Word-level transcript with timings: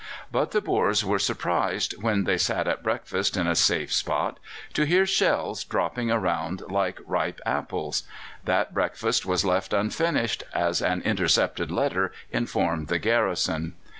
But 0.31 0.49
the 0.49 0.61
Boers 0.61 1.05
were 1.05 1.19
surprised, 1.19 1.93
when 2.01 2.23
they 2.23 2.39
sat 2.39 2.67
at 2.67 2.81
breakfast 2.81 3.37
in 3.37 3.45
a 3.45 3.53
safe 3.55 3.93
spot, 3.93 4.39
to 4.73 4.83
hear 4.85 5.05
shells 5.05 5.63
dropping 5.63 6.09
around 6.09 6.63
like 6.71 6.97
ripe 7.05 7.39
apples. 7.45 8.01
That 8.45 8.73
breakfast 8.73 9.27
was 9.27 9.45
left 9.45 9.73
unfinished, 9.73 10.43
as 10.55 10.81
an 10.81 11.03
intercepted 11.03 11.69
letter 11.69 12.11
informed 12.31 12.87
the 12.87 12.97
garrison. 12.97 13.75